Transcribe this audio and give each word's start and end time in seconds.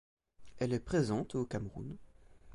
Elle 0.57 0.73
est 0.73 0.79
présente 0.79 1.35
au 1.35 1.45
Cameroun. 1.45 1.95